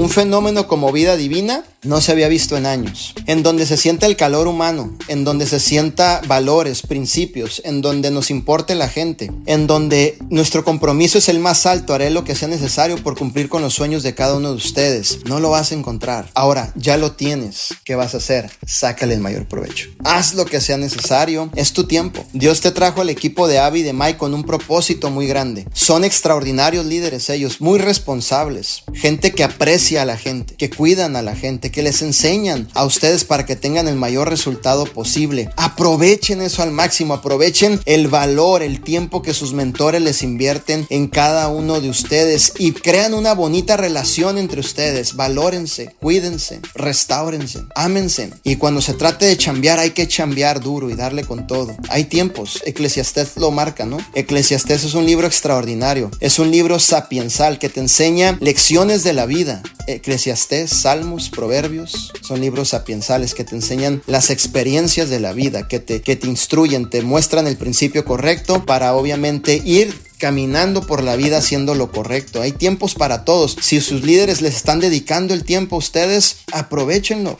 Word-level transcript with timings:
Un 0.00 0.08
fenómeno 0.08 0.66
como 0.66 0.92
vida 0.92 1.14
divina 1.14 1.62
no 1.82 2.00
se 2.00 2.12
había 2.12 2.28
visto 2.28 2.56
en 2.56 2.66
años, 2.66 3.14
en 3.26 3.42
donde 3.42 3.66
se 3.66 3.76
sienta 3.76 4.06
el 4.06 4.16
calor 4.16 4.46
humano, 4.46 4.96
en 5.08 5.24
donde 5.24 5.46
se 5.46 5.60
sienta 5.60 6.20
valores, 6.26 6.82
principios, 6.82 7.62
en 7.64 7.80
donde 7.80 8.10
nos 8.10 8.30
importe 8.30 8.74
la 8.74 8.88
gente, 8.88 9.30
en 9.46 9.66
donde 9.66 10.18
nuestro 10.28 10.64
compromiso 10.64 11.18
es 11.18 11.28
el 11.28 11.38
más 11.38 11.66
alto, 11.66 11.94
haré 11.94 12.10
lo 12.10 12.24
que 12.24 12.34
sea 12.34 12.48
necesario 12.48 13.02
por 13.02 13.16
cumplir 13.16 13.48
con 13.48 13.62
los 13.62 13.74
sueños 13.74 14.02
de 14.02 14.14
cada 14.14 14.34
uno 14.34 14.50
de 14.50 14.56
ustedes. 14.56 15.20
No 15.24 15.40
lo 15.40 15.50
vas 15.50 15.72
a 15.72 15.74
encontrar. 15.74 16.30
Ahora, 16.34 16.72
ya 16.76 16.96
lo 16.96 17.12
tienes. 17.12 17.68
¿Qué 17.84 17.94
vas 17.94 18.14
a 18.14 18.18
hacer? 18.18 18.50
Sácale 18.66 19.14
el 19.14 19.20
mayor 19.20 19.46
provecho. 19.46 19.88
Haz 20.04 20.34
lo 20.34 20.44
que 20.44 20.60
sea 20.60 20.76
necesario. 20.76 21.50
Es 21.54 21.72
tu 21.72 21.84
tiempo. 21.84 22.24
Dios 22.32 22.60
te 22.60 22.72
trajo 22.72 23.00
al 23.00 23.10
equipo 23.10 23.48
de 23.48 23.58
Abby 23.58 23.80
y 23.80 23.84
de 23.84 23.92
Mike 23.92 24.18
con 24.18 24.34
un 24.34 24.44
propósito 24.44 25.10
muy 25.10 25.26
grande. 25.26 25.66
Son 25.72 26.04
extraordinarios 26.04 26.84
líderes 26.84 27.30
ellos, 27.30 27.60
muy 27.60 27.78
responsables. 27.78 28.82
Gente 28.92 29.32
que 29.32 29.44
aprecia 29.44 30.02
a 30.02 30.04
la 30.04 30.16
gente, 30.16 30.54
que 30.56 30.70
cuidan 30.70 31.16
a 31.16 31.22
la 31.22 31.34
gente 31.34 31.69
que 31.70 31.82
les 31.82 32.02
enseñan 32.02 32.68
a 32.74 32.84
ustedes 32.84 33.24
para 33.24 33.46
que 33.46 33.56
tengan 33.56 33.88
el 33.88 33.96
mayor 33.96 34.28
resultado 34.28 34.84
posible. 34.86 35.50
Aprovechen 35.56 36.40
eso 36.42 36.62
al 36.62 36.70
máximo, 36.70 37.14
aprovechen 37.14 37.80
el 37.86 38.08
valor, 38.08 38.62
el 38.62 38.80
tiempo 38.82 39.22
que 39.22 39.34
sus 39.34 39.52
mentores 39.52 40.02
les 40.02 40.22
invierten 40.22 40.86
en 40.90 41.08
cada 41.08 41.48
uno 41.48 41.80
de 41.80 41.90
ustedes 41.90 42.52
y 42.58 42.72
crean 42.72 43.14
una 43.14 43.34
bonita 43.34 43.76
relación 43.76 44.38
entre 44.38 44.60
ustedes. 44.60 45.16
Valórense, 45.16 45.94
cuídense, 46.00 46.60
restáurense, 46.74 47.60
ámense. 47.74 48.30
Y 48.42 48.56
cuando 48.56 48.80
se 48.80 48.94
trate 48.94 49.26
de 49.26 49.36
chambear, 49.36 49.78
hay 49.78 49.90
que 49.90 50.08
chambear 50.08 50.60
duro 50.60 50.90
y 50.90 50.94
darle 50.94 51.24
con 51.24 51.46
todo. 51.46 51.76
Hay 51.88 52.04
tiempos, 52.04 52.62
Eclesiastés 52.64 53.36
lo 53.36 53.50
marca, 53.50 53.86
¿no? 53.86 53.98
Eclesiastés 54.14 54.84
es 54.84 54.94
un 54.94 55.06
libro 55.06 55.26
extraordinario, 55.26 56.10
es 56.20 56.38
un 56.38 56.50
libro 56.50 56.78
sapiensal 56.78 57.58
que 57.58 57.68
te 57.68 57.80
enseña 57.80 58.36
lecciones 58.40 59.02
de 59.02 59.12
la 59.12 59.26
vida. 59.26 59.62
Eclesiastés, 59.86 60.70
Salmos, 60.70 61.30
Son 62.22 62.40
libros 62.40 62.70
sapiensales 62.70 63.34
que 63.34 63.44
te 63.44 63.54
enseñan 63.54 64.02
las 64.06 64.30
experiencias 64.30 65.10
de 65.10 65.20
la 65.20 65.32
vida, 65.32 65.68
que 65.68 65.78
te, 65.78 66.00
que 66.02 66.16
te 66.16 66.26
instruyen, 66.26 66.88
te 66.88 67.02
muestran 67.02 67.46
el 67.46 67.56
principio 67.56 68.04
correcto 68.04 68.64
para 68.64 68.94
obviamente 68.94 69.60
ir 69.64 69.94
caminando 70.18 70.86
por 70.86 71.02
la 71.02 71.16
vida 71.16 71.38
haciendo 71.38 71.74
lo 71.74 71.90
correcto. 71.90 72.42
Hay 72.42 72.52
tiempos 72.52 72.94
para 72.94 73.24
todos. 73.24 73.56
Si 73.60 73.80
sus 73.80 74.04
líderes 74.04 74.42
les 74.42 74.56
están 74.56 74.80
dedicando 74.80 75.34
el 75.34 75.44
tiempo 75.44 75.76
a 75.76 75.80
ustedes, 75.80 76.38
aprovechenlo. 76.52 77.36